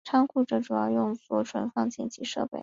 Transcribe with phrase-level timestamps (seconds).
[0.03, 2.59] 仓库则主要用作存放紧急设备。